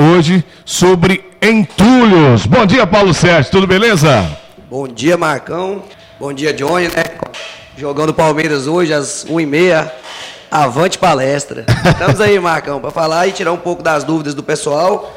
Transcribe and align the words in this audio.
hoje 0.00 0.42
sobre 0.64 1.22
entulhos. 1.42 2.46
Bom 2.46 2.64
dia, 2.64 2.86
Paulo 2.86 3.12
Sérgio, 3.12 3.52
tudo 3.52 3.66
beleza? 3.66 4.26
Bom 4.70 4.88
dia, 4.88 5.16
Marcão. 5.16 5.82
Bom 6.18 6.32
dia, 6.32 6.52
Johnny, 6.52 6.88
né? 6.88 7.04
Jogando 7.76 8.14
Palmeiras 8.14 8.66
hoje 8.66 8.92
às 8.92 9.26
1h30. 9.26 9.90
Avante 10.50 10.98
palestra. 10.98 11.64
Estamos 11.84 12.20
aí, 12.20 12.38
Marcão, 12.40 12.80
para 12.80 12.90
falar 12.90 13.28
e 13.28 13.32
tirar 13.32 13.52
um 13.52 13.58
pouco 13.58 13.82
das 13.82 14.02
dúvidas 14.02 14.34
do 14.34 14.42
pessoal 14.42 15.12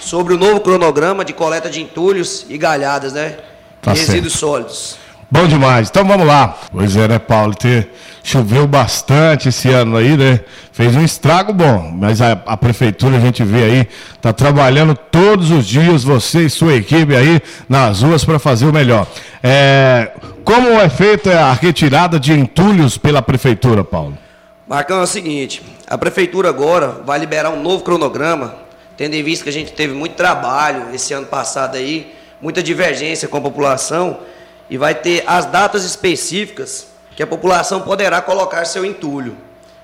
sobre 0.00 0.34
o 0.34 0.38
novo 0.38 0.60
cronograma 0.60 1.24
de 1.24 1.32
coleta 1.32 1.70
de 1.70 1.80
entulhos 1.80 2.44
e 2.48 2.58
galhadas, 2.58 3.14
né? 3.14 3.36
Tá 3.80 3.92
Resíduos 3.92 4.34
sólidos. 4.34 4.96
Bom 5.30 5.46
demais. 5.46 5.88
Então 5.88 6.04
vamos 6.04 6.26
lá. 6.26 6.58
Pois 6.70 6.96
é, 6.96 7.08
né, 7.08 7.18
Paulo? 7.18 7.54
Ter... 7.54 7.90
Choveu 8.26 8.66
bastante 8.66 9.50
esse 9.50 9.68
ano 9.68 9.98
aí, 9.98 10.16
né? 10.16 10.40
Fez 10.72 10.96
um 10.96 11.04
estrago 11.04 11.52
bom, 11.52 11.92
mas 11.94 12.22
a, 12.22 12.32
a 12.46 12.56
prefeitura, 12.56 13.18
a 13.18 13.20
gente 13.20 13.44
vê 13.44 13.64
aí, 13.64 13.88
está 14.14 14.32
trabalhando 14.32 14.94
todos 14.94 15.50
os 15.50 15.66
dias, 15.66 16.02
você 16.02 16.46
e 16.46 16.50
sua 16.50 16.74
equipe 16.74 17.14
aí 17.14 17.42
nas 17.68 18.00
ruas 18.00 18.24
para 18.24 18.38
fazer 18.38 18.64
o 18.64 18.72
melhor. 18.72 19.06
É... 19.42 20.10
Como 20.42 20.68
é 20.80 20.88
feita 20.88 21.38
a 21.38 21.52
retirada 21.52 22.18
de 22.18 22.32
entulhos 22.32 22.96
pela 22.96 23.20
prefeitura, 23.20 23.84
Paulo? 23.84 24.16
Marcão, 24.66 25.00
é 25.00 25.02
o 25.02 25.06
seguinte, 25.06 25.62
a 25.86 25.98
prefeitura 25.98 26.48
agora 26.48 27.02
vai 27.04 27.18
liberar 27.18 27.50
um 27.50 27.62
novo 27.62 27.84
cronograma, 27.84 28.54
tendo 28.96 29.12
em 29.12 29.22
vista 29.22 29.44
que 29.44 29.50
a 29.50 29.52
gente 29.52 29.72
teve 29.72 29.92
muito 29.92 30.14
trabalho 30.14 30.94
esse 30.94 31.12
ano 31.12 31.26
passado 31.26 31.76
aí, 31.76 32.14
muita 32.40 32.62
divergência 32.62 33.28
com 33.28 33.36
a 33.36 33.40
população, 33.42 34.20
e 34.70 34.78
vai 34.78 34.94
ter 34.94 35.22
as 35.26 35.44
datas 35.44 35.84
específicas 35.84 36.93
que 37.16 37.22
a 37.22 37.26
população 37.26 37.80
poderá 37.80 38.20
colocar 38.20 38.64
seu 38.64 38.84
entulho. 38.84 39.36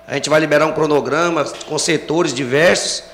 A 0.06 0.14
gente 0.14 0.28
vai 0.28 0.40
liberar 0.40 0.66
um 0.66 0.72
cronograma 0.72 1.44
com 1.66 1.78
setores 1.78 2.34
diversos 2.34 3.04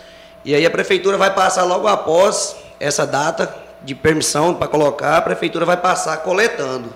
e 0.44 0.54
aí 0.54 0.64
a 0.64 0.70
prefeitura 0.70 1.18
vai 1.18 1.34
passar 1.34 1.64
logo 1.64 1.86
após 1.86 2.56
essa 2.80 3.06
data 3.06 3.54
de 3.84 3.94
permissão 3.94 4.54
para 4.54 4.66
colocar, 4.66 5.18
a 5.18 5.22
prefeitura 5.22 5.64
vai 5.64 5.76
passar 5.76 6.16
coletando. 6.18 6.94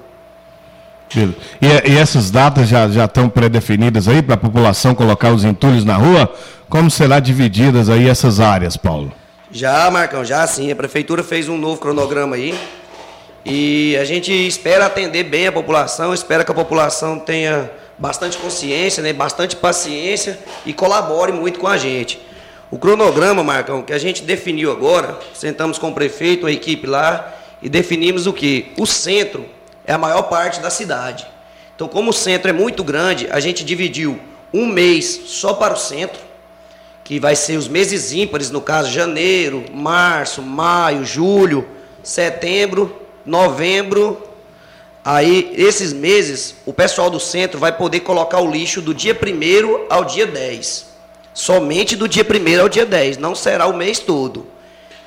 E, 1.60 1.90
e, 1.90 1.98
essas 1.98 2.30
datas 2.30 2.68
já, 2.68 2.88
já 2.88 3.04
estão 3.04 3.28
pré-definidas 3.28 4.06
aí 4.06 4.22
para 4.22 4.34
a 4.34 4.38
população 4.38 4.94
colocar 4.94 5.32
os 5.32 5.44
entulhos 5.44 5.84
na 5.84 5.96
rua? 5.96 6.32
Como 6.68 6.88
será 6.88 7.18
divididas 7.18 7.88
aí 7.88 8.08
essas 8.08 8.38
áreas, 8.38 8.76
Paulo? 8.76 9.12
Já, 9.50 9.90
Marcão, 9.90 10.24
já 10.24 10.46
sim. 10.46 10.70
A 10.70 10.76
prefeitura 10.76 11.24
fez 11.24 11.48
um 11.48 11.58
novo 11.58 11.80
cronograma 11.80 12.36
aí 12.36 12.56
e 13.44 13.96
a 13.96 14.04
gente 14.04 14.32
espera 14.32 14.86
atender 14.86 15.24
bem 15.24 15.46
a 15.46 15.52
população, 15.52 16.12
espera 16.12 16.44
que 16.44 16.50
a 16.50 16.54
população 16.54 17.18
tenha 17.18 17.70
bastante 17.96 18.36
consciência, 18.38 19.02
né, 19.02 19.12
bastante 19.12 19.56
paciência 19.56 20.38
e 20.64 20.72
colabore 20.72 21.32
muito 21.32 21.58
com 21.58 21.66
a 21.66 21.76
gente. 21.76 22.20
O 22.70 22.78
cronograma, 22.78 23.42
Marcão, 23.42 23.82
que 23.82 23.92
a 23.92 23.98
gente 23.98 24.22
definiu 24.22 24.70
agora, 24.70 25.18
sentamos 25.34 25.78
com 25.78 25.88
o 25.88 25.94
prefeito, 25.94 26.46
a 26.46 26.52
equipe 26.52 26.86
lá, 26.86 27.34
e 27.60 27.68
definimos 27.68 28.26
o 28.26 28.32
que? 28.32 28.72
O 28.78 28.86
centro 28.86 29.44
é 29.84 29.92
a 29.92 29.98
maior 29.98 30.22
parte 30.22 30.60
da 30.60 30.70
cidade. 30.70 31.26
Então, 31.74 31.88
como 31.88 32.10
o 32.10 32.14
centro 32.14 32.48
é 32.48 32.52
muito 32.52 32.84
grande, 32.84 33.26
a 33.30 33.40
gente 33.40 33.64
dividiu 33.64 34.20
um 34.52 34.66
mês 34.66 35.22
só 35.26 35.54
para 35.54 35.74
o 35.74 35.76
centro, 35.76 36.20
que 37.02 37.18
vai 37.18 37.34
ser 37.34 37.56
os 37.56 37.66
meses 37.66 38.12
ímpares, 38.12 38.50
no 38.50 38.60
caso, 38.60 38.90
janeiro, 38.90 39.64
março, 39.74 40.42
maio, 40.42 41.04
julho, 41.04 41.66
setembro 42.02 43.00
novembro. 43.24 44.22
Aí, 45.04 45.52
esses 45.56 45.92
meses, 45.92 46.54
o 46.66 46.72
pessoal 46.72 47.08
do 47.08 47.18
centro 47.18 47.58
vai 47.58 47.72
poder 47.72 48.00
colocar 48.00 48.40
o 48.40 48.50
lixo 48.50 48.82
do 48.82 48.92
dia 48.92 49.14
1 49.14 49.86
ao 49.88 50.04
dia 50.04 50.26
10. 50.26 50.86
Somente 51.32 51.96
do 51.96 52.06
dia 52.06 52.24
1 52.24 52.60
ao 52.60 52.68
dia 52.68 52.84
10, 52.84 53.16
não 53.16 53.34
será 53.34 53.66
o 53.66 53.76
mês 53.76 53.98
todo. 53.98 54.46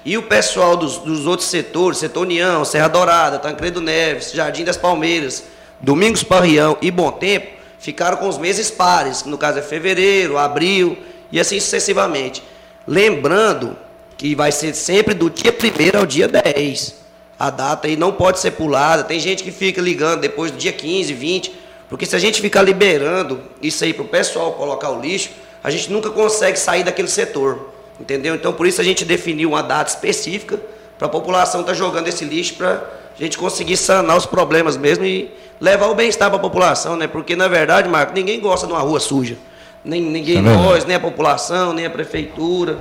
E 0.03 0.17
o 0.17 0.23
pessoal 0.23 0.75
dos, 0.75 0.97
dos 0.97 1.27
outros 1.27 1.47
setores, 1.47 1.99
Setor 1.99 2.23
União, 2.23 2.65
Serra 2.65 2.87
Dourada, 2.87 3.39
Tancredo 3.39 3.79
Neves, 3.79 4.31
Jardim 4.31 4.63
das 4.63 4.75
Palmeiras, 4.75 5.43
Domingos 5.79 6.23
Parrião 6.23 6.77
e 6.81 6.89
Bom 6.89 7.11
Tempo, 7.11 7.47
ficaram 7.79 8.17
com 8.17 8.27
os 8.27 8.37
meses 8.37 8.71
pares, 8.71 9.21
que 9.21 9.29
no 9.29 9.37
caso 9.37 9.59
é 9.59 9.61
fevereiro, 9.61 10.37
abril 10.37 10.97
e 11.31 11.39
assim 11.39 11.59
sucessivamente. 11.59 12.43
Lembrando 12.87 13.77
que 14.17 14.35
vai 14.35 14.51
ser 14.51 14.73
sempre 14.73 15.13
do 15.13 15.29
dia 15.29 15.53
1 15.53 15.99
ao 15.99 16.05
dia 16.05 16.27
10 16.27 17.02
a 17.43 17.49
data 17.49 17.89
e 17.89 17.97
não 17.97 18.13
pode 18.13 18.39
ser 18.39 18.51
pulada. 18.51 19.03
Tem 19.03 19.19
gente 19.19 19.43
que 19.43 19.51
fica 19.51 19.81
ligando 19.81 20.21
depois 20.21 20.49
do 20.49 20.57
dia 20.57 20.71
15, 20.71 21.13
20, 21.13 21.53
porque 21.89 22.05
se 22.05 22.15
a 22.15 22.19
gente 22.19 22.39
ficar 22.39 22.61
liberando 22.61 23.41
isso 23.61 23.83
aí 23.83 23.93
para 23.93 24.03
o 24.03 24.07
pessoal 24.07 24.53
colocar 24.53 24.89
o 24.91 25.01
lixo, 25.01 25.31
a 25.61 25.69
gente 25.69 25.91
nunca 25.91 26.09
consegue 26.09 26.57
sair 26.57 26.85
daquele 26.85 27.09
setor. 27.09 27.73
Entendeu? 27.99 28.33
Então 28.33 28.53
por 28.53 28.65
isso 28.65 28.79
a 28.79 28.83
gente 28.83 29.03
definiu 29.03 29.49
uma 29.49 29.61
data 29.61 29.89
específica 29.89 30.57
para 30.97 31.07
a 31.07 31.09
população 31.09 31.61
estar 31.61 31.73
tá 31.73 31.77
jogando 31.77 32.07
esse 32.07 32.23
lixo 32.23 32.53
para 32.55 32.81
a 33.19 33.21
gente 33.21 33.37
conseguir 33.37 33.75
sanar 33.75 34.15
os 34.15 34.25
problemas 34.25 34.77
mesmo 34.77 35.03
e 35.03 35.29
levar 35.59 35.87
o 35.87 35.95
bem-estar 35.95 36.29
para 36.29 36.39
a 36.39 36.41
população, 36.41 36.95
né? 36.95 37.07
Porque 37.07 37.35
na 37.35 37.49
verdade, 37.49 37.89
Marco, 37.89 38.13
ninguém 38.13 38.39
gosta 38.39 38.65
de 38.65 38.71
uma 38.71 38.81
rua 38.81 39.01
suja. 39.01 39.37
Nem 39.83 40.01
ninguém 40.01 40.37
é 40.37 40.41
nós, 40.41 40.85
nem 40.85 40.95
a 40.95 40.99
população, 40.99 41.73
nem 41.73 41.85
a 41.85 41.89
prefeitura. 41.89 42.77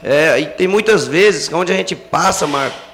É, 0.00 0.38
e 0.38 0.46
tem 0.46 0.68
muitas 0.68 1.08
vezes 1.08 1.52
onde 1.52 1.72
a 1.72 1.76
gente 1.76 1.96
passa, 1.96 2.46
Marco, 2.46 2.89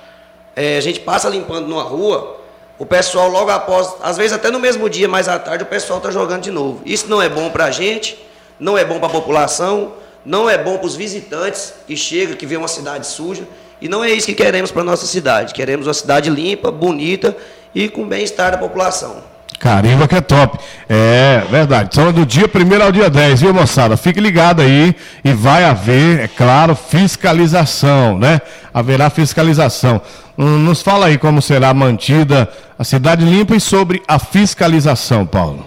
é, 0.56 0.78
a 0.78 0.80
gente 0.80 1.00
passa 1.00 1.28
limpando 1.28 1.68
numa 1.68 1.82
rua, 1.82 2.40
o 2.78 2.86
pessoal 2.86 3.28
logo 3.28 3.50
após, 3.50 3.94
às 4.02 4.16
vezes 4.16 4.32
até 4.32 4.50
no 4.50 4.58
mesmo 4.58 4.88
dia, 4.88 5.06
mais 5.06 5.28
à 5.28 5.38
tarde, 5.38 5.64
o 5.64 5.66
pessoal 5.66 5.98
está 5.98 6.10
jogando 6.10 6.42
de 6.42 6.50
novo. 6.50 6.80
Isso 6.84 7.08
não 7.08 7.20
é 7.20 7.28
bom 7.28 7.50
para 7.50 7.66
a 7.66 7.70
gente, 7.70 8.18
não 8.58 8.76
é 8.76 8.84
bom 8.84 8.98
para 8.98 9.08
a 9.08 9.12
população, 9.12 9.92
não 10.24 10.48
é 10.48 10.56
bom 10.56 10.78
para 10.78 10.86
os 10.86 10.96
visitantes 10.96 11.74
que 11.86 11.96
chegam, 11.96 12.34
que 12.34 12.46
vê 12.46 12.56
uma 12.56 12.68
cidade 12.68 13.06
suja. 13.06 13.46
E 13.80 13.88
não 13.88 14.02
é 14.02 14.10
isso 14.10 14.26
que 14.26 14.34
queremos 14.34 14.70
para 14.70 14.80
a 14.80 14.84
nossa 14.84 15.06
cidade. 15.06 15.52
Queremos 15.52 15.86
uma 15.86 15.94
cidade 15.94 16.30
limpa, 16.30 16.70
bonita 16.70 17.36
e 17.74 17.88
com 17.88 18.08
bem-estar 18.08 18.52
da 18.52 18.58
população. 18.58 19.22
Carimba 19.58 20.06
que 20.06 20.14
é 20.14 20.20
top. 20.20 20.58
É 20.88 21.42
verdade. 21.50 21.94
Só 21.94 22.12
do 22.12 22.26
dia 22.26 22.44
1 22.44 22.82
ao 22.82 22.92
dia 22.92 23.08
10, 23.08 23.40
viu, 23.40 23.54
moçada? 23.54 23.96
Fique 23.96 24.20
ligado 24.20 24.62
aí 24.62 24.94
e 25.24 25.32
vai 25.32 25.64
haver, 25.64 26.20
é 26.20 26.28
claro, 26.28 26.76
fiscalização, 26.76 28.18
né? 28.18 28.40
Haverá 28.72 29.08
fiscalização. 29.08 30.00
Hum, 30.36 30.58
nos 30.58 30.82
fala 30.82 31.06
aí 31.06 31.16
como 31.16 31.40
será 31.40 31.72
mantida 31.72 32.48
a 32.78 32.84
cidade 32.84 33.24
limpa 33.24 33.56
e 33.56 33.60
sobre 33.60 34.02
a 34.06 34.18
fiscalização, 34.18 35.24
Paulo. 35.24 35.66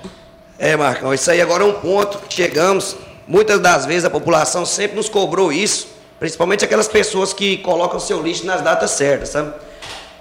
É, 0.59 0.75
Marcão, 0.75 1.13
isso 1.13 1.31
aí 1.31 1.41
agora 1.41 1.63
é 1.63 1.67
um 1.67 1.73
ponto 1.73 2.19
que 2.19 2.35
chegamos. 2.35 2.95
Muitas 3.27 3.59
das 3.59 3.85
vezes 3.85 4.05
a 4.05 4.09
população 4.09 4.65
sempre 4.65 4.97
nos 4.97 5.09
cobrou 5.09 5.51
isso, 5.51 5.87
principalmente 6.19 6.63
aquelas 6.63 6.87
pessoas 6.87 7.33
que 7.33 7.57
colocam 7.57 7.99
seu 7.99 8.21
lixo 8.21 8.45
nas 8.45 8.61
datas 8.61 8.91
certas, 8.91 9.29
sabe? 9.29 9.53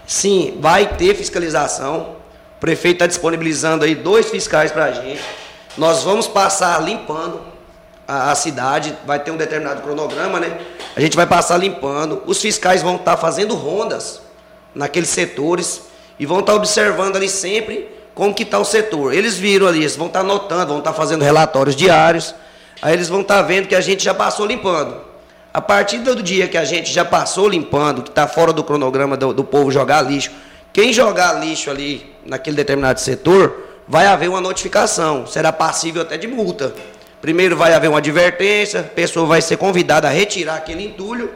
Sim, 0.06 0.56
vai 0.60 0.86
ter 0.86 1.14
fiscalização 1.14 2.16
o 2.58 2.60
prefeito 2.60 2.96
está 2.96 3.06
disponibilizando 3.06 3.84
aí 3.84 3.94
dois 3.94 4.30
fiscais 4.30 4.72
para 4.72 4.86
a 4.86 4.91
gente. 4.91 5.22
Nós 5.76 6.02
vamos 6.02 6.26
passar 6.26 6.82
limpando 6.82 7.41
a, 8.06 8.32
a, 8.32 8.34
cidade, 8.34 8.96
vai 9.06 9.20
ter 9.20 9.30
um 9.30 9.36
determinado 9.36 9.80
cronograma, 9.80 10.41
né? 10.41 10.58
A 10.97 11.00
gente 11.00 11.16
vai 11.16 11.24
passar 11.24 11.56
limpando. 11.56 12.20
Os 12.26 12.42
fiscais 12.42 12.82
vão 12.82 12.97
estar 12.97 13.12
tá 13.12 13.16
fazendo 13.16 13.54
rondas 13.54 14.20
naqueles 14.74 15.08
setores 15.08 15.82
e 16.18 16.26
vão 16.26 16.41
estar 16.41 16.50
tá 16.50 16.58
observando 16.58 17.14
ali 17.14 17.28
sempre 17.28 17.88
como 18.12 18.34
que 18.34 18.42
está 18.42 18.58
o 18.58 18.64
setor. 18.64 19.14
Eles 19.14 19.36
viram 19.36 19.68
ali, 19.68 19.78
eles 19.78 19.94
vão 19.94 20.08
estar 20.08 20.18
tá 20.18 20.24
anotando, 20.24 20.66
vão 20.66 20.78
estar 20.78 20.91
tá 20.91 20.97
fazendo 20.97 21.22
relatórios 21.22 21.76
diários. 21.76 22.34
Aí 22.82 22.92
eles 22.92 23.08
vão 23.08 23.20
estar 23.20 23.36
tá 23.36 23.42
vendo 23.42 23.68
que 23.68 23.76
a 23.76 23.80
gente 23.80 24.02
já 24.02 24.14
passou 24.14 24.44
limpando. 24.44 25.00
A 25.54 25.60
partir 25.60 25.98
do 25.98 26.20
dia 26.20 26.48
que 26.48 26.58
a 26.58 26.64
gente 26.64 26.92
já 26.92 27.04
passou 27.04 27.48
limpando, 27.48 28.02
que 28.02 28.10
está 28.10 28.26
fora 28.26 28.52
do 28.52 28.64
cronograma 28.64 29.16
do, 29.16 29.32
do 29.32 29.44
povo 29.44 29.70
jogar 29.70 30.02
lixo, 30.02 30.32
quem 30.78 30.93
jogar 30.93 31.33
lixo 31.44 31.72
ali 31.72 32.09
naquele 32.25 32.55
determinado 32.55 33.00
setor, 33.00 33.65
vai 33.89 34.06
haver 34.06 34.31
uma 34.31 34.41
notificação, 34.41 35.27
será 35.27 35.53
passível 35.53 36.03
até 36.03 36.16
de 36.16 36.28
multa. 36.28 36.72
Primeiro 37.21 37.56
vai 37.56 37.72
haver 37.72 37.89
uma 37.89 37.99
advertência, 37.99 38.78
a 38.78 38.84
pessoa 38.84 39.27
vai 39.27 39.43
ser 39.43 39.56
convidada 39.56 40.06
a 40.06 40.11
retirar 40.12 40.55
aquele 40.55 40.84
entulho, 40.84 41.33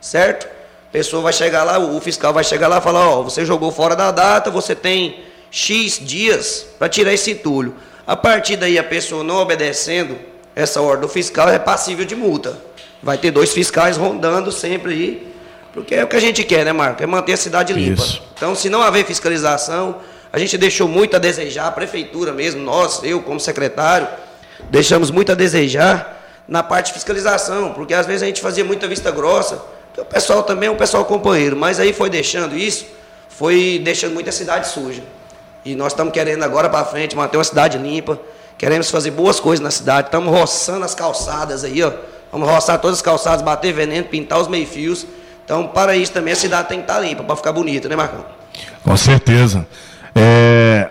certo? 0.00 0.46
A 0.46 0.90
pessoa 0.90 1.20
vai 1.20 1.34
chegar 1.34 1.64
lá, 1.64 1.78
o 1.78 2.00
fiscal 2.00 2.32
vai 2.32 2.42
chegar 2.42 2.66
lá 2.66 2.78
e 2.78 2.80
falar, 2.80 3.06
ó, 3.10 3.22
você 3.22 3.44
jogou 3.44 3.70
fora 3.70 3.94
da 3.94 4.10
data, 4.10 4.50
você 4.50 4.74
tem 4.74 5.22
X 5.50 6.00
dias 6.00 6.64
para 6.78 6.88
tirar 6.88 7.12
esse 7.12 7.32
entulho. 7.32 7.74
A 8.06 8.16
partir 8.16 8.56
daí 8.56 8.78
a 8.78 8.84
pessoa 8.84 9.22
não 9.22 9.36
obedecendo 9.36 10.18
essa 10.56 10.80
ordem 10.80 11.02
do 11.02 11.08
fiscal 11.08 11.46
é 11.50 11.58
passível 11.58 12.06
de 12.06 12.16
multa. 12.16 12.58
Vai 13.02 13.18
ter 13.18 13.32
dois 13.32 13.52
fiscais 13.52 13.98
rondando 13.98 14.50
sempre 14.50 14.94
aí 14.94 15.37
porque 15.80 15.94
é 15.94 16.04
o 16.04 16.08
que 16.08 16.16
a 16.16 16.20
gente 16.20 16.42
quer, 16.44 16.64
né, 16.64 16.72
Marco? 16.72 17.02
É 17.02 17.06
manter 17.06 17.32
a 17.32 17.36
cidade 17.36 17.72
limpa. 17.72 18.02
Isso. 18.02 18.22
Então, 18.34 18.54
se 18.54 18.68
não 18.68 18.82
haver 18.82 19.04
fiscalização, 19.04 19.96
a 20.32 20.38
gente 20.38 20.58
deixou 20.58 20.88
muito 20.88 21.16
a 21.16 21.18
desejar, 21.18 21.68
a 21.68 21.72
prefeitura 21.72 22.32
mesmo, 22.32 22.62
nós, 22.62 23.00
eu 23.02 23.22
como 23.22 23.38
secretário, 23.38 24.08
deixamos 24.70 25.10
muito 25.10 25.32
a 25.32 25.34
desejar 25.34 26.16
na 26.46 26.62
parte 26.62 26.88
de 26.88 26.94
fiscalização, 26.94 27.72
porque 27.72 27.94
às 27.94 28.06
vezes 28.06 28.22
a 28.22 28.26
gente 28.26 28.40
fazia 28.40 28.64
muita 28.64 28.88
vista 28.88 29.10
grossa, 29.10 29.62
o 29.96 30.04
pessoal 30.04 30.42
também 30.42 30.68
é 30.68 30.72
um 30.72 30.76
pessoal 30.76 31.04
companheiro, 31.04 31.56
mas 31.56 31.80
aí 31.80 31.92
foi 31.92 32.08
deixando 32.10 32.56
isso, 32.56 32.86
foi 33.28 33.80
deixando 33.82 34.14
muita 34.14 34.32
cidade 34.32 34.68
suja. 34.68 35.02
E 35.64 35.74
nós 35.74 35.92
estamos 35.92 36.12
querendo 36.12 36.42
agora 36.42 36.68
para 36.68 36.84
frente 36.84 37.16
manter 37.16 37.36
uma 37.36 37.44
cidade 37.44 37.78
limpa, 37.78 38.18
queremos 38.56 38.90
fazer 38.90 39.10
boas 39.10 39.40
coisas 39.40 39.62
na 39.62 39.70
cidade, 39.70 40.08
estamos 40.08 40.32
roçando 40.32 40.84
as 40.84 40.94
calçadas 40.94 41.64
aí, 41.64 41.82
ó, 41.82 41.92
Vamos 42.30 42.48
roçar 42.48 42.78
todas 42.78 42.98
as 42.98 43.02
calçadas, 43.02 43.42
bater 43.42 43.72
veneno, 43.72 44.06
pintar 44.06 44.38
os 44.38 44.48
meio-fios. 44.48 45.06
Então, 45.48 45.66
para 45.66 45.96
isso 45.96 46.12
também 46.12 46.34
a 46.34 46.36
cidade 46.36 46.68
tem 46.68 46.76
que 46.76 46.84
estar 46.84 47.00
limpa, 47.00 47.24
para 47.24 47.34
ficar 47.34 47.52
bonita, 47.52 47.88
né, 47.88 47.96
Marcão? 47.96 48.22
Com 48.84 48.94
certeza. 48.98 49.66
É, 50.14 50.90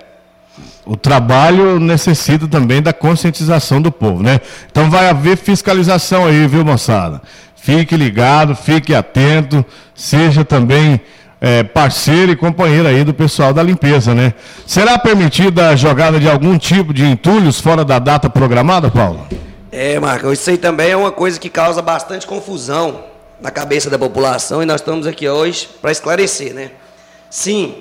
o 0.84 0.98
trabalho 0.98 1.80
necessita 1.80 2.48
também 2.48 2.82
da 2.82 2.92
conscientização 2.92 3.80
do 3.80 3.92
povo, 3.92 4.24
né? 4.24 4.42
Então 4.72 4.90
vai 4.90 5.12
haver 5.12 5.38
fiscalização 5.38 6.26
aí, 6.26 6.48
viu, 6.48 6.66
moçada? 6.66 7.22
Fique 7.56 7.96
ligado, 7.96 8.56
fique 8.56 8.96
atento, 8.96 9.64
seja 9.94 10.44
também 10.44 11.00
é, 11.40 11.62
parceiro 11.62 12.32
e 12.32 12.36
companheiro 12.36 12.88
aí 12.88 13.04
do 13.04 13.14
pessoal 13.14 13.54
da 13.54 13.62
limpeza, 13.62 14.16
né? 14.16 14.34
Será 14.66 14.98
permitida 14.98 15.70
a 15.70 15.76
jogada 15.76 16.20
de 16.20 16.28
algum 16.28 16.58
tipo 16.58 16.96
de 16.96 17.06
entulhos 17.06 17.62
fora 17.62 17.86
da 17.86 18.00
data 18.00 18.28
programada, 18.28 18.90
Paulo? 18.90 19.24
É, 19.72 20.00
Marcão, 20.00 20.34
isso 20.34 20.50
aí 20.50 20.58
também 20.58 20.90
é 20.90 20.98
uma 20.98 21.12
coisa 21.12 21.40
que 21.40 21.48
causa 21.48 21.80
bastante 21.80 22.26
confusão 22.26 23.17
na 23.40 23.52
cabeça 23.52 23.90
da 23.90 24.00
população 24.00 24.64
e 24.64 24.66
nós 24.66 24.82
estamos 24.82 25.06
aqui 25.06 25.28
hoje 25.28 25.70
para 25.82 25.92
esclarecer, 25.92 26.54
né? 26.54 26.72
Sim, 27.30 27.76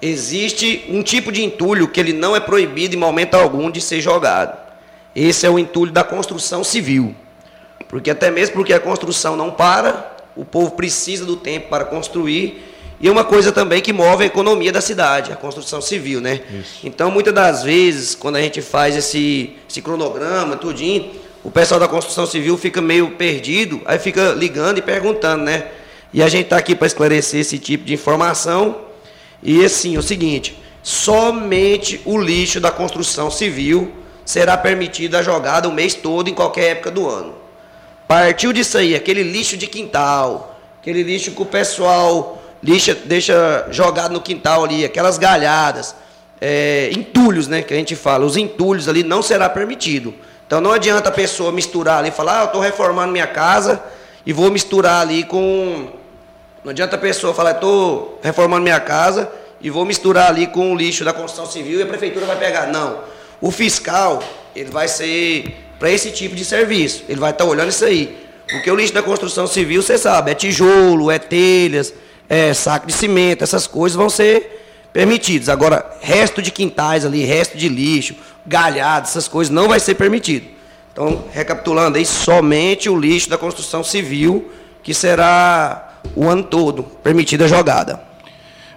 existe 0.00 0.86
um 0.88 1.02
tipo 1.02 1.32
de 1.32 1.42
entulho 1.42 1.88
que 1.88 2.00
ele 2.00 2.12
não 2.12 2.36
é 2.36 2.40
proibido 2.40 2.94
em 2.94 2.98
momento 2.98 3.34
algum 3.34 3.70
de 3.70 3.80
ser 3.80 4.00
jogado. 4.00 4.58
Esse 5.14 5.46
é 5.46 5.50
o 5.50 5.58
entulho 5.58 5.92
da 5.92 6.04
construção 6.04 6.62
civil. 6.62 7.14
Porque 7.88 8.10
até 8.10 8.30
mesmo 8.30 8.54
porque 8.54 8.72
a 8.72 8.80
construção 8.80 9.36
não 9.36 9.50
para, 9.50 10.16
o 10.36 10.44
povo 10.44 10.72
precisa 10.72 11.24
do 11.24 11.36
tempo 11.36 11.68
para 11.68 11.84
construir 11.84 12.70
e 13.00 13.08
é 13.08 13.10
uma 13.10 13.24
coisa 13.24 13.50
também 13.50 13.80
que 13.80 13.94
move 13.94 14.24
a 14.24 14.26
economia 14.26 14.70
da 14.70 14.82
cidade, 14.82 15.32
a 15.32 15.36
construção 15.36 15.80
civil, 15.80 16.20
né? 16.20 16.42
Isso. 16.50 16.86
Então, 16.86 17.10
muitas 17.10 17.32
das 17.32 17.62
vezes, 17.62 18.14
quando 18.14 18.36
a 18.36 18.42
gente 18.42 18.60
faz 18.60 18.94
esse, 18.94 19.56
esse 19.68 19.80
cronograma, 19.80 20.54
tudinho, 20.54 21.10
o 21.42 21.50
pessoal 21.50 21.80
da 21.80 21.88
construção 21.88 22.26
civil 22.26 22.56
fica 22.58 22.80
meio 22.80 23.12
perdido, 23.12 23.80
aí 23.86 23.98
fica 23.98 24.32
ligando 24.32 24.78
e 24.78 24.82
perguntando, 24.82 25.44
né? 25.44 25.68
E 26.12 26.22
a 26.22 26.28
gente 26.28 26.44
está 26.44 26.56
aqui 26.56 26.74
para 26.74 26.86
esclarecer 26.86 27.40
esse 27.40 27.58
tipo 27.58 27.84
de 27.84 27.94
informação. 27.94 28.76
E 29.42 29.64
assim, 29.64 29.96
o 29.96 30.02
seguinte, 30.02 30.60
somente 30.82 32.00
o 32.04 32.18
lixo 32.18 32.60
da 32.60 32.70
construção 32.70 33.30
civil 33.30 33.92
será 34.24 34.56
permitido 34.56 35.16
a 35.16 35.22
jogada 35.22 35.68
o 35.68 35.72
mês 35.72 35.94
todo, 35.94 36.28
em 36.28 36.34
qualquer 36.34 36.72
época 36.72 36.90
do 36.90 37.08
ano. 37.08 37.34
Partiu 38.06 38.52
disso 38.52 38.76
aí, 38.76 38.94
aquele 38.94 39.22
lixo 39.22 39.56
de 39.56 39.66
quintal, 39.66 40.60
aquele 40.80 41.02
lixo 41.02 41.30
que 41.30 41.42
o 41.42 41.46
pessoal 41.46 42.42
deixa, 42.62 42.94
deixa 42.94 43.66
jogado 43.70 44.12
no 44.12 44.20
quintal 44.20 44.64
ali, 44.64 44.84
aquelas 44.84 45.16
galhadas, 45.16 45.94
é, 46.40 46.90
entulhos, 46.92 47.46
né, 47.48 47.62
que 47.62 47.72
a 47.72 47.76
gente 47.76 47.94
fala, 47.94 48.24
os 48.24 48.36
entulhos 48.36 48.88
ali 48.88 49.02
não 49.02 49.22
será 49.22 49.48
permitido. 49.48 50.14
Então 50.50 50.60
não 50.60 50.72
adianta 50.72 51.10
a 51.10 51.12
pessoa 51.12 51.52
misturar 51.52 51.98
ali, 51.98 52.10
falar, 52.10 52.38
ah, 52.38 52.42
eu 52.42 52.46
estou 52.46 52.60
reformando 52.60 53.12
minha 53.12 53.26
casa 53.28 53.80
e 54.26 54.32
vou 54.32 54.50
misturar 54.50 55.00
ali 55.00 55.22
com. 55.22 55.86
Não 56.64 56.72
adianta 56.72 56.96
a 56.96 56.98
pessoa 56.98 57.32
falar, 57.32 57.52
estou 57.52 58.18
reformando 58.20 58.60
minha 58.60 58.80
casa 58.80 59.30
e 59.60 59.70
vou 59.70 59.84
misturar 59.84 60.26
ali 60.26 60.48
com 60.48 60.72
o 60.72 60.76
lixo 60.76 61.04
da 61.04 61.12
construção 61.12 61.46
civil 61.46 61.78
e 61.78 61.84
a 61.84 61.86
prefeitura 61.86 62.26
vai 62.26 62.36
pegar. 62.36 62.66
Não. 62.66 62.98
O 63.40 63.52
fiscal, 63.52 64.20
ele 64.56 64.72
vai 64.72 64.88
ser 64.88 65.54
para 65.78 65.88
esse 65.88 66.10
tipo 66.10 66.34
de 66.34 66.44
serviço. 66.44 67.04
Ele 67.08 67.20
vai 67.20 67.30
estar 67.30 67.44
tá 67.44 67.48
olhando 67.48 67.68
isso 67.68 67.84
aí. 67.84 68.18
Porque 68.48 68.68
o 68.68 68.74
lixo 68.74 68.92
da 68.92 69.04
construção 69.04 69.46
civil, 69.46 69.80
você 69.80 69.96
sabe, 69.96 70.32
é 70.32 70.34
tijolo, 70.34 71.12
é 71.12 71.20
telhas, 71.20 71.94
é, 72.28 72.52
saco 72.52 72.88
de 72.88 72.92
cimento, 72.92 73.44
essas 73.44 73.68
coisas 73.68 73.94
vão 73.94 74.10
ser 74.10 74.60
permitidos. 74.92 75.48
Agora, 75.48 75.88
resto 76.00 76.42
de 76.42 76.50
quintais 76.50 77.04
ali, 77.04 77.24
resto 77.24 77.56
de 77.56 77.68
lixo, 77.68 78.16
galhado, 78.50 79.06
essas 79.06 79.28
coisas 79.28 79.54
não 79.54 79.68
vai 79.68 79.78
ser 79.78 79.94
permitido. 79.94 80.46
Então, 80.92 81.24
recapitulando 81.32 81.96
aí, 81.96 82.04
somente 82.04 82.90
o 82.90 82.98
lixo 82.98 83.30
da 83.30 83.38
construção 83.38 83.84
civil 83.84 84.50
que 84.82 84.92
será 84.92 85.92
o 86.16 86.28
ano 86.28 86.42
todo 86.42 86.82
permitida 86.82 87.44
a 87.44 87.48
jogada. 87.48 88.00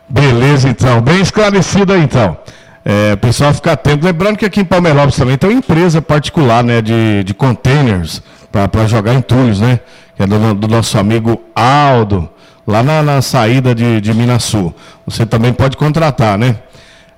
Beleza, 0.07 0.69
então. 0.69 1.01
Bem 1.01 1.21
esclarecido 1.21 1.91
aí, 1.91 2.03
então. 2.03 2.37
É, 2.85 3.15
pessoal 3.15 3.51
ficar 3.51 3.71
atento. 3.71 4.05
Lembrando 4.05 4.37
que 4.37 4.45
aqui 4.45 4.59
em 4.61 4.65
Palmeirópolis 4.65 5.15
também 5.15 5.37
tem 5.37 5.49
uma 5.49 5.57
empresa 5.57 6.01
particular 6.03 6.63
né, 6.63 6.79
de, 6.79 7.23
de 7.23 7.33
containers 7.33 8.21
para 8.51 8.85
jogar 8.85 9.15
entulhos, 9.15 9.59
né? 9.59 9.79
Que 10.15 10.21
é 10.21 10.27
do, 10.27 10.53
do 10.53 10.67
nosso 10.67 10.99
amigo 10.99 11.41
Aldo 11.55 12.29
lá 12.67 12.83
na, 12.83 13.01
na 13.01 13.21
saída 13.23 13.73
de, 13.73 13.99
de 13.99 14.13
Minasul. 14.13 14.75
Você 15.07 15.25
também 15.25 15.51
pode 15.51 15.77
contratar, 15.77 16.37
né? 16.37 16.57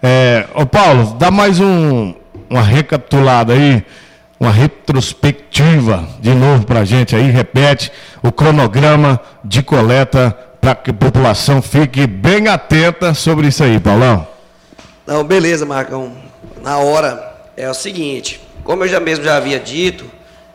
É, 0.02 0.46
ô 0.54 0.66
Paulo, 0.66 1.18
dá 1.20 1.32
mais 1.32 1.60
um, 1.60 2.14
uma 2.50 2.62
recapitulada 2.62 3.54
aí, 3.54 3.84
uma 4.40 4.52
retrospectiva 4.52 6.08
de 6.20 6.34
novo 6.34 6.66
para 6.66 6.82
a 6.82 6.86
gente 6.86 7.16
aí, 7.16 7.30
repete 7.30 7.92
o 8.22 8.32
cronograma 8.32 9.20
de 9.44 9.64
coleta 9.64 10.38
para 10.60 10.76
que 10.76 10.92
a 10.92 10.94
população 10.94 11.62
fique 11.62 12.06
bem 12.08 12.48
atenta 12.48 13.14
sobre 13.14 13.48
isso 13.48 13.64
aí, 13.64 13.80
Paulão. 13.80 14.28
Não, 15.06 15.24
beleza, 15.24 15.66
Marcão. 15.66 16.12
Na 16.62 16.80
hora 16.80 17.36
é 17.56 17.70
o 17.70 17.74
seguinte, 17.74 18.42
como 18.64 18.84
eu 18.84 18.88
já 18.88 19.00
mesmo 19.00 19.24
já 19.24 19.38
havia 19.38 19.60
dito, 19.60 20.06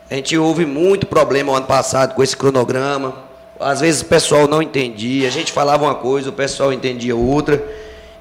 a 0.09 0.15
gente 0.15 0.37
houve 0.37 0.65
muito 0.65 1.05
problema 1.05 1.55
ano 1.55 1.65
passado 1.65 2.13
com 2.13 2.21
esse 2.21 2.35
cronograma 2.35 3.31
às 3.61 3.79
vezes 3.79 4.01
o 4.01 4.05
pessoal 4.05 4.47
não 4.47 4.61
entendia, 4.61 5.27
a 5.27 5.31
gente 5.31 5.51
falava 5.51 5.83
uma 5.83 5.95
coisa, 5.95 6.29
o 6.29 6.33
pessoal 6.33 6.73
entendia 6.73 7.15
outra. 7.15 7.63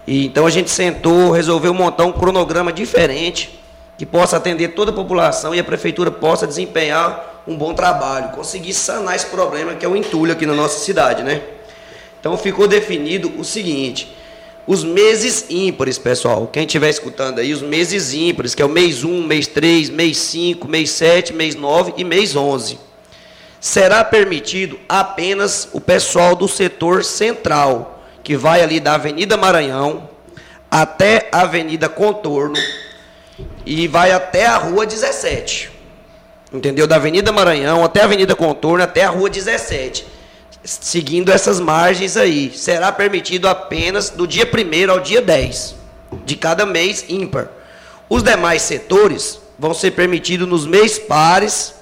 E 0.07 0.27
então 0.27 0.47
a 0.47 0.51
gente 0.51 0.71
sentou, 0.71 1.31
resolveu 1.31 1.73
montar 1.73 2.05
um 2.05 2.13
cronograma 2.13 2.73
diferente 2.73 3.59
que 4.00 4.06
possa 4.06 4.38
atender 4.38 4.69
toda 4.69 4.91
a 4.93 4.94
população 4.94 5.55
e 5.55 5.58
a 5.58 5.62
prefeitura 5.62 6.11
possa 6.11 6.47
desempenhar 6.47 7.43
um 7.47 7.55
bom 7.55 7.75
trabalho, 7.75 8.31
conseguir 8.31 8.73
sanar 8.73 9.14
esse 9.14 9.26
problema 9.26 9.75
que 9.75 9.85
é 9.85 9.88
o 9.91 9.94
entulho 9.94 10.32
aqui 10.32 10.47
na 10.47 10.55
nossa 10.55 10.82
cidade, 10.82 11.23
né? 11.23 11.43
Então 12.19 12.35
ficou 12.38 12.67
definido 12.67 13.31
o 13.38 13.44
seguinte: 13.44 14.17
os 14.67 14.82
meses 14.82 15.44
ímpares, 15.50 15.99
pessoal, 15.99 16.47
quem 16.47 16.64
estiver 16.64 16.88
escutando 16.88 17.41
aí, 17.41 17.52
os 17.52 17.61
meses 17.61 18.14
ímpares, 18.14 18.55
que 18.55 18.62
é 18.62 18.64
o 18.64 18.70
mês 18.70 19.05
1, 19.05 19.23
mês 19.26 19.47
3, 19.47 19.91
mês 19.91 20.17
5, 20.17 20.67
mês 20.67 20.88
7, 20.93 21.35
mês 21.35 21.55
9 21.55 21.93
e 21.99 22.02
mês 22.02 22.35
11 22.35 22.79
será 23.61 24.02
permitido 24.02 24.81
apenas 24.88 25.69
o 25.75 25.81
pessoal 25.82 26.35
do 26.35 26.49
setor 26.49 27.05
central, 27.05 28.02
que 28.25 28.35
vai 28.35 28.62
ali 28.62 28.81
da 28.81 28.94
Avenida 28.94 29.37
Maranhão 29.37 30.08
até 30.70 31.29
a 31.31 31.43
Avenida 31.43 31.87
Contorno 31.87 32.56
e 33.65 33.87
vai 33.87 34.13
até 34.13 34.47
a 34.47 34.57
Rua 34.57 34.87
17. 34.87 35.71
Entendeu? 36.53 36.87
Da 36.87 36.97
Avenida 36.97 37.31
Maranhão 37.31 37.85
até 37.85 38.01
a 38.01 38.05
Avenida 38.05 38.35
Contorno 38.35 38.83
até 38.83 39.05
a 39.05 39.11
Rua 39.11 39.31
17. 39.31 40.07
Seguindo 40.63 41.31
essas 41.31 41.59
margens 41.59 42.17
aí, 42.17 42.53
será 42.55 42.93
permitido 42.93 43.49
apenas 43.49 44.11
do 44.11 44.26
dia 44.26 44.45
1 44.45 44.91
ao 44.91 45.00
dia 45.00 45.23
10 45.23 45.76
de 46.25 46.37
cada 46.37 46.67
mês 46.67 47.05
ímpar. 47.09 47.49
Os 48.09 48.23
demais 48.23 48.62
setores 48.62 49.41
vão 49.59 49.73
ser 49.73 49.93
permitidos 49.93 50.49
nos 50.49 50.67
meses 50.67 50.99
pares 50.99 51.75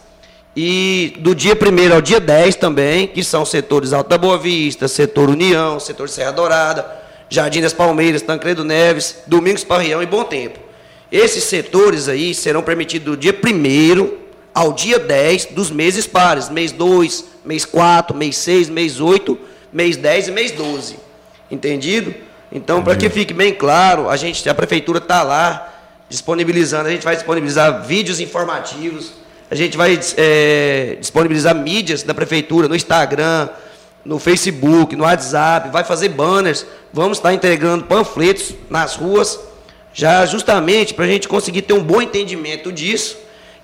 e 0.55 1.15
do 1.21 1.35
dia 1.35 1.55
1 1.55 1.95
ao 1.95 2.03
dia 2.03 2.21
10 2.21 2.57
também, 2.57 3.07
que 3.07 3.25
são 3.25 3.45
setores 3.45 3.93
Alta 3.93 4.19
Boa 4.19 4.37
Vista, 4.37 4.87
setor 4.87 5.31
União, 5.31 5.81
setor 5.81 6.09
Serra 6.09 6.33
Dourada, 6.33 6.85
Jardim 7.31 7.61
das 7.61 7.73
Palmeiras, 7.73 8.23
Tancredo 8.23 8.65
Neves, 8.65 9.23
Domingos 9.27 9.65
Parrião 9.65 10.03
e 10.03 10.07
Bom 10.07 10.25
Tempo. 10.25 10.68
Esses 11.11 11.45
setores 11.45 12.09
aí 12.09 12.35
serão 12.35 12.63
permitidos 12.63 13.07
do 13.07 13.17
dia 13.17 13.33
1 13.33 14.29
ao 14.55 14.73
dia 14.73 14.99
10 14.99 15.47
dos 15.47 15.71
meses 15.71 16.07
pares, 16.07 16.49
mês 16.49 16.73
2, 16.73 17.25
mês 17.45 17.65
4, 17.65 18.17
mês 18.17 18.37
6, 18.37 18.69
mês 18.69 19.01
8, 19.01 19.39
mês 19.73 19.97
10 19.97 20.29
e 20.29 20.31
mês 20.33 20.51
12. 20.53 20.97
Entendido? 21.51 22.15
Então, 22.51 22.83
para 22.83 22.97
que 22.97 23.09
fique 23.09 23.33
bem 23.33 23.55
claro, 23.55 24.09
a 24.09 24.17
gente, 24.17 24.49
a 24.49 24.55
prefeitura 24.55 24.99
está 24.99 25.23
lá 25.23 25.75
disponibilizando, 26.09 26.89
a 26.89 26.91
gente 26.91 27.05
vai 27.05 27.15
disponibilizar 27.15 27.85
vídeos 27.85 28.21
informativos, 28.21 29.13
a 29.51 29.55
gente 29.55 29.77
vai 29.77 29.99
é, 30.17 30.97
disponibilizar 30.99 31.55
mídias 31.55 32.03
da 32.03 32.15
prefeitura 32.15 32.69
no 32.69 32.75
Instagram, 32.75 33.49
no 34.05 34.19
Facebook, 34.19 34.97
no 34.97 35.05
WhatsApp, 35.05 35.71
vai 35.71 35.85
fazer 35.85 36.09
banners, 36.09 36.67
vamos 36.93 37.19
estar 37.19 37.33
entregando 37.33 37.85
panfletos 37.85 38.55
nas 38.71 38.97
ruas, 38.97 39.39
já 39.99 40.25
justamente 40.25 40.95
para 40.95 41.07
a 41.07 41.09
gente 41.09 41.27
conseguir 41.27 41.63
ter 41.63 41.73
um 41.73 41.83
bom 41.83 42.01
entendimento 42.01 42.71
disso 42.71 43.17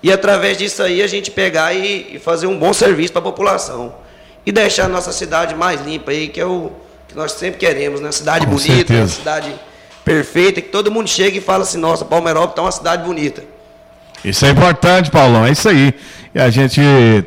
e 0.03 0.11
através 0.11 0.57
disso 0.57 0.83
aí 0.83 1.01
a 1.01 1.07
gente 1.07 1.31
pegar 1.31 1.71
e, 1.71 2.15
e 2.15 2.19
fazer 2.19 2.45
um 2.45 2.59
bom 2.59 2.73
serviço 2.73 3.13
para 3.13 3.21
a 3.21 3.23
população 3.23 3.95
e 4.45 4.51
deixar 4.51 4.83
a 4.83 4.89
nossa 4.89 5.13
cidade 5.13 5.55
mais 5.55 5.79
limpa 5.79 6.11
aí, 6.11 6.27
que 6.27 6.41
é 6.41 6.45
o 6.45 6.73
que 7.07 7.15
nós 7.15 7.31
sempre 7.31 7.57
queremos, 7.57 8.01
né? 8.01 8.11
Cidade 8.11 8.45
Com 8.45 8.51
bonita, 8.51 8.93
uma 8.93 9.07
cidade 9.07 9.55
perfeita, 10.03 10.59
que 10.59 10.67
todo 10.67 10.91
mundo 10.91 11.07
chega 11.07 11.37
e 11.37 11.41
fala 11.41 11.63
assim, 11.63 11.77
nossa, 11.77 12.03
Palmeirópolis 12.03 12.51
está 12.51 12.61
uma 12.63 12.71
cidade 12.73 13.05
bonita. 13.05 13.41
Isso 14.21 14.45
é 14.45 14.49
importante, 14.49 15.09
Paulão, 15.09 15.45
é 15.45 15.51
isso 15.53 15.69
aí. 15.69 15.93
E 16.33 16.39
a 16.39 16.49
gente 16.49 16.81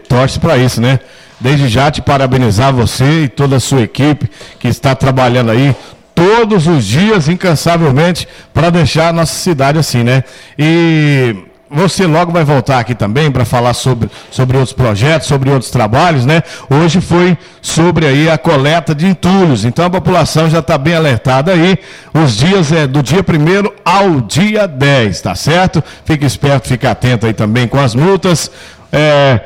torce 0.06 0.38
para 0.38 0.58
isso, 0.58 0.82
né? 0.82 1.00
Desde 1.40 1.66
já 1.66 1.90
te 1.90 2.02
parabenizar 2.02 2.74
você 2.74 3.22
e 3.22 3.28
toda 3.28 3.56
a 3.56 3.60
sua 3.60 3.80
equipe 3.80 4.30
que 4.60 4.68
está 4.68 4.94
trabalhando 4.94 5.50
aí 5.50 5.74
todos 6.18 6.66
os 6.66 6.84
dias, 6.84 7.28
incansavelmente, 7.28 8.26
para 8.52 8.70
deixar 8.70 9.10
a 9.10 9.12
nossa 9.12 9.34
cidade 9.34 9.78
assim, 9.78 10.02
né? 10.02 10.24
E 10.58 11.36
você 11.70 12.06
logo 12.06 12.32
vai 12.32 12.42
voltar 12.42 12.80
aqui 12.80 12.92
também 12.92 13.30
para 13.30 13.44
falar 13.44 13.72
sobre, 13.72 14.10
sobre 14.28 14.56
outros 14.56 14.72
projetos, 14.72 15.28
sobre 15.28 15.48
outros 15.48 15.70
trabalhos, 15.70 16.26
né? 16.26 16.42
Hoje 16.68 17.00
foi 17.00 17.38
sobre 17.62 18.04
aí 18.04 18.28
a 18.28 18.36
coleta 18.36 18.96
de 18.96 19.06
entulhos. 19.06 19.64
Então 19.64 19.84
a 19.84 19.90
população 19.90 20.50
já 20.50 20.58
está 20.58 20.76
bem 20.76 20.96
alertada 20.96 21.52
aí. 21.52 21.78
Os 22.12 22.36
dias 22.36 22.72
é 22.72 22.84
do 22.88 23.00
dia 23.00 23.20
1 23.20 23.70
ao 23.84 24.20
dia 24.20 24.66
10, 24.66 25.20
tá 25.20 25.36
certo? 25.36 25.84
Fique 26.04 26.26
esperto, 26.26 26.66
fique 26.66 26.86
atento 26.86 27.26
aí 27.26 27.32
também 27.32 27.68
com 27.68 27.78
as 27.78 27.94
multas. 27.94 28.50
É, 28.90 29.40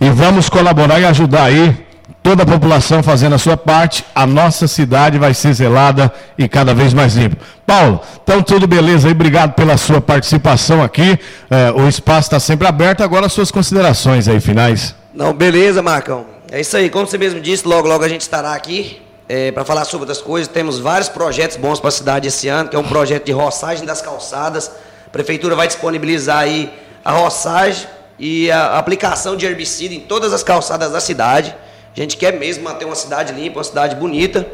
e 0.00 0.10
vamos 0.10 0.48
colaborar 0.48 0.98
e 0.98 1.04
ajudar 1.04 1.44
aí 1.44 1.87
toda 2.28 2.42
a 2.42 2.46
população 2.46 3.02
fazendo 3.02 3.36
a 3.36 3.38
sua 3.38 3.56
parte, 3.56 4.04
a 4.14 4.26
nossa 4.26 4.68
cidade 4.68 5.18
vai 5.18 5.32
ser 5.32 5.54
zelada 5.54 6.12
e 6.36 6.46
cada 6.46 6.74
vez 6.74 6.92
mais 6.92 7.14
limpa. 7.14 7.38
Paulo, 7.66 8.02
então 8.22 8.42
tudo 8.42 8.66
beleza 8.66 9.08
aí, 9.08 9.12
obrigado 9.12 9.54
pela 9.54 9.78
sua 9.78 9.98
participação 9.98 10.82
aqui. 10.82 11.18
É, 11.48 11.70
o 11.70 11.88
espaço 11.88 12.26
está 12.26 12.38
sempre 12.38 12.68
aberto, 12.68 13.00
agora 13.02 13.24
as 13.24 13.32
suas 13.32 13.50
considerações 13.50 14.28
aí, 14.28 14.40
finais. 14.40 14.94
Não, 15.14 15.32
beleza, 15.32 15.80
Marcão. 15.80 16.26
É 16.52 16.60
isso 16.60 16.76
aí, 16.76 16.90
como 16.90 17.06
você 17.06 17.16
mesmo 17.16 17.40
disse, 17.40 17.66
logo, 17.66 17.88
logo 17.88 18.04
a 18.04 18.08
gente 18.10 18.20
estará 18.20 18.52
aqui 18.52 19.00
é, 19.26 19.50
para 19.50 19.64
falar 19.64 19.86
sobre 19.86 20.00
outras 20.00 20.20
coisas. 20.20 20.48
Temos 20.48 20.78
vários 20.78 21.08
projetos 21.08 21.56
bons 21.56 21.80
para 21.80 21.88
a 21.88 21.92
cidade 21.92 22.28
esse 22.28 22.46
ano, 22.46 22.68
que 22.68 22.76
é 22.76 22.78
um 22.78 22.84
projeto 22.84 23.24
de 23.24 23.32
roçagem 23.32 23.86
das 23.86 24.02
calçadas. 24.02 24.70
A 25.06 25.10
prefeitura 25.10 25.56
vai 25.56 25.66
disponibilizar 25.66 26.40
aí 26.40 26.70
a 27.02 27.12
roçagem 27.12 27.86
e 28.18 28.50
a 28.50 28.76
aplicação 28.76 29.34
de 29.34 29.46
herbicida 29.46 29.94
em 29.94 30.00
todas 30.00 30.34
as 30.34 30.42
calçadas 30.42 30.92
da 30.92 31.00
cidade. 31.00 31.56
A 31.98 32.02
gente 32.02 32.16
quer 32.16 32.32
mesmo 32.32 32.62
manter 32.62 32.84
uma 32.84 32.94
cidade 32.94 33.32
limpa, 33.32 33.58
uma 33.58 33.64
cidade 33.64 33.96
bonita. 33.96 34.46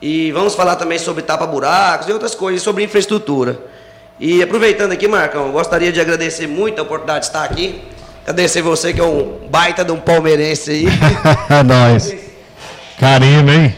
E 0.00 0.30
vamos 0.30 0.54
falar 0.54 0.76
também 0.76 0.98
sobre 0.98 1.22
tapa-buracos 1.22 2.06
e 2.06 2.12
outras 2.12 2.32
coisas, 2.32 2.62
sobre 2.62 2.84
infraestrutura. 2.84 3.58
E 4.20 4.40
aproveitando 4.40 4.92
aqui, 4.92 5.08
Marcão, 5.08 5.50
gostaria 5.50 5.90
de 5.90 6.00
agradecer 6.00 6.46
muito 6.46 6.78
a 6.78 6.82
oportunidade 6.82 7.20
de 7.20 7.26
estar 7.26 7.42
aqui. 7.42 7.82
Agradecer 8.22 8.62
você 8.62 8.92
que 8.92 9.00
é 9.00 9.04
um 9.04 9.48
baita 9.50 9.84
de 9.84 9.90
um 9.90 9.98
palmeirense 9.98 10.70
aí. 10.70 10.86
Nós. 11.66 12.14
Carinho, 13.00 13.50
hein? 13.50 13.76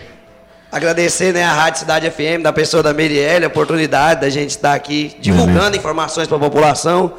Agradecer 0.71 1.33
né, 1.33 1.45
a 1.45 1.53
Rádio 1.55 1.81
Cidade 1.81 2.11
FM, 2.11 2.43
da 2.43 2.53
pessoa 2.53 2.83
da 2.83 2.93
Merielle, 2.93 3.47
a 3.47 3.49
oportunidade 3.49 4.21
da 4.21 4.29
gente 4.29 4.51
estar 4.51 4.75
aqui 4.75 5.17
divulgando 5.19 5.55
Beleza. 5.55 5.77
informações 5.79 6.29
para 6.29 6.37
a 6.37 6.41
população. 6.41 7.15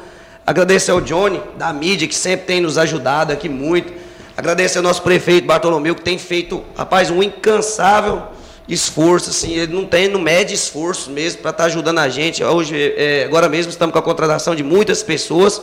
Agradecer 0.46 0.92
ao 0.92 1.00
Johnny, 1.00 1.42
da 1.58 1.72
mídia, 1.72 2.06
que 2.06 2.14
sempre 2.14 2.46
tem 2.46 2.60
nos 2.60 2.78
ajudado 2.78 3.32
aqui 3.32 3.48
muito. 3.48 3.99
Agradecer 4.40 4.78
ao 4.78 4.82
nosso 4.82 5.02
prefeito 5.02 5.46
Bartolomeu, 5.46 5.94
que 5.94 6.00
tem 6.00 6.16
feito, 6.16 6.64
rapaz, 6.74 7.10
um 7.10 7.22
incansável 7.22 8.22
esforço, 8.66 9.28
assim, 9.28 9.52
ele 9.52 9.74
não 9.74 9.84
tem, 9.84 10.08
não 10.08 10.18
mede 10.18 10.54
esforço 10.54 11.10
mesmo 11.10 11.42
para 11.42 11.50
estar 11.50 11.64
tá 11.64 11.66
ajudando 11.66 11.98
a 11.98 12.08
gente. 12.08 12.42
Hoje, 12.42 12.94
é, 12.96 13.24
agora 13.24 13.50
mesmo, 13.50 13.68
estamos 13.68 13.92
com 13.92 13.98
a 13.98 14.02
contratação 14.02 14.54
de 14.54 14.62
muitas 14.62 15.02
pessoas 15.02 15.60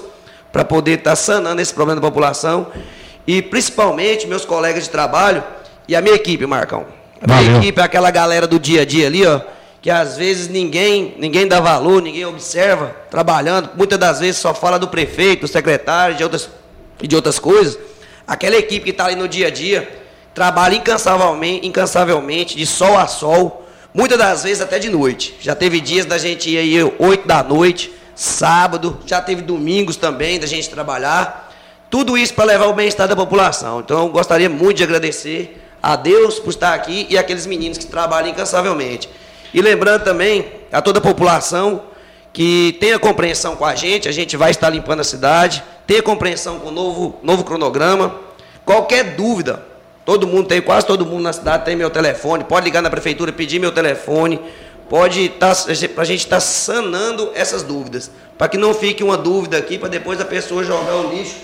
para 0.51 0.63
poder 0.63 1.00
estar 1.00 1.10
tá 1.10 1.15
sanando 1.15 1.60
esse 1.60 1.74
problema 1.74 2.00
da 2.00 2.07
população. 2.07 2.67
E 3.25 3.41
principalmente 3.41 4.27
meus 4.27 4.46
colegas 4.46 4.84
de 4.84 4.91
trabalho 4.91 5.43
e 5.88 5.96
a 5.96 6.01
minha 6.01 6.13
equipe, 6.13 6.46
Marcão. 6.46 6.86
A 7.19 7.25
minha 7.25 7.41
Valeu. 7.41 7.57
equipe 7.57 7.81
é 7.81 7.84
aquela 7.84 8.12
galera 8.12 8.46
do 8.46 8.60
dia 8.60 8.84
a 8.84 8.86
dia 8.86 9.07
ali, 9.07 9.25
ó, 9.25 9.41
que 9.81 9.89
às 9.89 10.17
vezes 10.17 10.50
ninguém, 10.50 11.15
ninguém 11.17 11.48
dá 11.48 11.60
valor, 11.60 12.00
ninguém 12.00 12.25
observa, 12.25 12.96
trabalhando, 13.10 13.72
muitas 13.75 13.98
das 13.98 14.19
vezes 14.19 14.38
só 14.38 14.53
fala 14.53 14.77
do 14.77 14.88
prefeito, 14.88 15.41
do 15.41 15.48
secretário, 15.48 16.15
de 16.15 16.24
outras, 16.24 16.48
de 17.01 17.15
outras 17.15 17.39
coisas. 17.39 17.96
Aquela 18.27 18.57
equipe 18.57 18.84
que 18.84 18.91
está 18.91 19.05
ali 19.05 19.15
no 19.15 19.27
dia 19.27 19.48
a 19.48 19.50
dia, 19.50 19.89
trabalha 20.34 20.75
incansavelmente, 20.75 21.65
incansavelmente, 21.65 22.57
de 22.57 22.65
sol 22.65 22.98
a 22.98 23.07
sol, 23.07 23.65
muitas 23.93 24.17
das 24.17 24.43
vezes 24.43 24.62
até 24.62 24.77
de 24.77 24.89
noite. 24.89 25.36
Já 25.39 25.55
teve 25.55 25.79
dias 25.79 26.05
da 26.05 26.17
gente 26.17 26.50
ir 26.50 26.57
aí 26.57 26.93
8 27.00 27.25
da 27.25 27.41
noite, 27.41 27.91
sábado, 28.13 29.00
já 29.05 29.22
teve 29.22 29.41
domingos 29.41 29.96
também 29.96 30.39
da 30.39 30.46
gente 30.46 30.69
trabalhar. 30.69 31.53
Tudo 31.89 32.17
isso 32.17 32.34
para 32.34 32.43
levar 32.43 32.65
o 32.65 32.74
bem-estar 32.74 33.07
da 33.07 33.15
população. 33.15 33.79
Então 33.79 34.00
eu 34.00 34.10
gostaria 34.10 34.50
muito 34.50 34.77
de 34.77 34.84
agradecer 34.84 35.63
a 35.81 35.96
Deus 35.96 36.38
por 36.38 36.50
estar 36.50 36.74
aqui 36.74 37.07
e 37.10 37.17
aqueles 37.17 37.46
meninos 37.46 37.77
que 37.77 37.86
trabalham 37.86 38.29
incansavelmente. 38.29 39.10
E 39.53 39.62
lembrando 39.62 40.03
também 40.03 40.46
a 40.72 40.81
toda 40.81 41.00
a 41.00 41.01
população 41.01 41.84
que 42.34 42.75
tenha 42.79 43.00
compreensão 43.00 43.55
com 43.55 43.65
a 43.65 43.74
gente, 43.74 44.10
a 44.10 44.12
gente 44.12 44.36
vai 44.36 44.51
estar 44.51 44.69
limpando 44.69 45.00
a 45.00 45.03
cidade, 45.03 45.63
tenha 45.88 46.03
compreensão 46.03 46.60
com 46.60 46.67
o 46.67 46.72
novo, 46.72 47.15
novo 47.24 47.46
cronograma. 47.46 48.13
Qualquer 48.65 49.15
dúvida, 49.15 49.63
todo 50.06 50.27
mundo 50.27 50.48
tem, 50.48 50.62
quase 50.62 50.86
todo 50.86 51.06
mundo 51.06 51.24
na 51.24 51.32
cidade 51.32 51.63
tem 51.63 51.75
meu 51.75 51.89
telefone, 51.89 52.44
pode 52.44 52.65
ligar 52.65 52.82
na 52.82 52.89
prefeitura, 52.89 53.32
pedir 53.32 53.60
meu 53.60 53.72
telefone, 53.72 54.41
pode 54.89 55.25
estar, 55.25 55.56
tá, 55.56 55.63
para 55.96 56.03
a 56.03 56.06
gente 56.06 56.20
estar 56.20 56.36
tá 56.36 56.41
sanando 56.41 57.32
essas 57.34 57.63
dúvidas, 57.63 58.12
para 58.38 58.50
que 58.50 58.58
não 58.58 58.74
fique 58.74 59.03
uma 59.03 59.17
dúvida 59.17 59.58
aqui, 59.58 59.77
para 59.77 59.88
depois 59.88 60.20
a 60.20 60.25
pessoa 60.25 60.63
jogar 60.63 60.96
o 60.96 61.10
lixo 61.10 61.38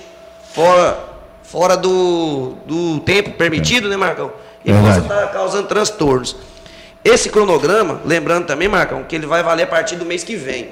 fora, 0.53 0.99
fora 1.41 1.77
do, 1.77 2.53
do 2.65 2.99
tempo 2.99 3.31
permitido, 3.31 3.87
né, 3.87 3.95
Marcão? 3.95 4.31
E 4.65 4.71
possa 4.71 4.99
estar 4.99 5.21
tá 5.21 5.27
causando 5.27 5.67
transtornos. 5.67 6.35
Esse 7.03 7.29
cronograma, 7.29 8.01
lembrando 8.05 8.45
também, 8.45 8.67
Marcão, 8.67 9.03
que 9.03 9.15
ele 9.15 9.25
vai 9.25 9.43
valer 9.43 9.63
a 9.63 9.67
partir 9.67 9.95
do 9.95 10.05
mês 10.05 10.23
que 10.23 10.35
vem. 10.35 10.69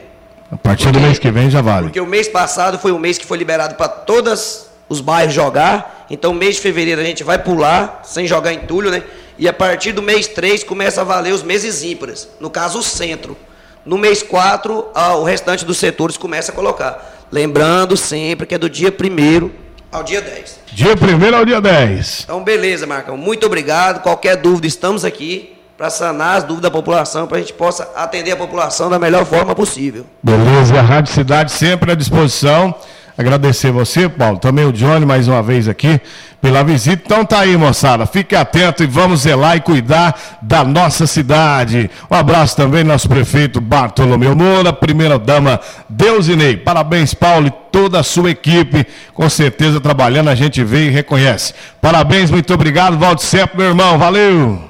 A 0.51 0.58
partir 0.58 0.86
porque, 0.86 1.00
do 1.00 1.05
mês 1.05 1.17
que 1.17 1.31
vem 1.31 1.50
já 1.50 1.62
vale. 1.62 1.84
Porque 1.84 2.01
o 2.01 2.05
mês 2.05 2.27
passado 2.27 2.77
foi 2.77 2.91
o 2.91 3.00
mês 3.00 3.17
que 3.17 3.25
foi 3.25 3.38
liberado 3.38 3.75
para 3.75 3.88
todos 3.88 4.67
os 4.89 5.00
bairros 5.00 5.34
jogar. 5.34 6.05
Então, 6.10 6.34
mês 6.34 6.55
de 6.55 6.62
fevereiro 6.62 7.00
a 7.00 7.03
gente 7.03 7.24
vai 7.24 7.39
pular, 7.39 8.01
sem 8.03 8.27
jogar 8.27 8.51
entulho, 8.51 8.91
né? 8.91 9.01
E 9.39 9.48
a 9.48 9.53
partir 9.53 9.93
do 9.93 10.01
mês 10.01 10.27
3 10.27 10.63
começa 10.63 11.01
a 11.01 11.03
valer 11.03 11.34
os 11.34 11.41
meses 11.41 11.84
ímpares. 11.84 12.27
No 12.39 12.50
caso, 12.50 12.79
o 12.79 12.84
centro. 12.84 13.38
No 13.86 13.98
mês 13.98 14.22
4, 14.22 14.91
o 15.20 15.24
restante 15.24 15.63
dos 15.63 15.77
setores 15.77 16.17
começa 16.17 16.51
a 16.51 16.55
colocar. 16.55 17.25
Lembrando 17.31 17.96
sempre 17.96 18.46
que 18.46 18.53
é 18.53 18.58
do 18.58 18.70
dia 18.70 18.89
1 18.89 19.50
ao 19.89 20.03
dia 20.03 20.22
10. 20.22 20.60
Dia 20.74 20.93
1 20.93 21.36
ao 21.36 21.46
dia 21.46 21.62
10. 21.62 22.22
Então, 22.25 22.43
beleza, 22.43 22.86
Marcão. 22.86 23.15
Muito 23.15 23.46
obrigado. 23.46 24.03
Qualquer 24.03 24.36
dúvida, 24.36 24.67
estamos 24.67 25.05
aqui 25.05 25.58
para 25.81 25.89
sanar 25.89 26.38
as 26.38 26.43
dúvidas 26.43 26.69
da 26.69 26.69
população, 26.69 27.25
para 27.25 27.38
a 27.38 27.39
gente 27.39 27.53
possa 27.53 27.89
atender 27.95 28.29
a 28.33 28.35
população 28.35 28.88
da 28.88 29.00
melhor 29.00 29.25
forma 29.25 29.55
possível. 29.55 30.05
Beleza, 30.21 30.77
a 30.77 30.81
Rádio 30.83 31.11
Cidade 31.11 31.51
sempre 31.51 31.91
à 31.91 31.95
disposição. 31.95 32.75
Agradecer 33.17 33.71
você, 33.71 34.07
Paulo, 34.07 34.38
também 34.38 34.63
o 34.63 34.71
Johnny 34.71 35.07
mais 35.07 35.27
uma 35.27 35.41
vez 35.41 35.67
aqui 35.67 36.00
pela 36.39 36.63
visita. 36.63 37.01
Então 37.03 37.25
tá 37.25 37.39
aí, 37.39 37.57
moçada. 37.57 38.05
Fique 38.05 38.35
atento 38.35 38.83
e 38.83 38.85
vamos 38.85 39.21
zelar 39.21 39.57
e 39.57 39.61
cuidar 39.61 40.15
da 40.39 40.63
nossa 40.63 41.07
cidade. 41.07 41.89
Um 42.11 42.15
abraço 42.15 42.55
também 42.55 42.83
nosso 42.83 43.09
prefeito 43.09 43.59
Bartolomeu 43.59 44.35
Moura, 44.35 44.71
primeira 44.71 45.17
dama 45.17 45.59
Deusinei. 45.89 46.57
Parabéns, 46.57 47.15
Paulo 47.15 47.47
e 47.47 47.53
toda 47.71 48.00
a 48.00 48.03
sua 48.03 48.29
equipe. 48.29 48.85
Com 49.15 49.27
certeza 49.27 49.81
trabalhando 49.81 50.29
a 50.29 50.35
gente 50.35 50.63
vê 50.63 50.85
e 50.85 50.91
reconhece. 50.91 51.55
Parabéns, 51.81 52.29
muito 52.29 52.53
obrigado. 52.53 53.00
Sempre, 53.19 53.57
meu 53.57 53.69
irmão. 53.69 53.97
Valeu. 53.97 54.69